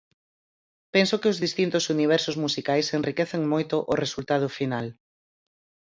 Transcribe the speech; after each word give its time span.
Penso 0.95 1.15
que 1.21 1.31
os 1.33 1.41
distintos 1.45 1.83
universos 1.95 2.35
musicais 2.43 2.87
enriquecen 2.99 3.41
moito 3.53 3.75
o 3.91 3.95
resultado 4.03 4.47
final. 4.57 4.87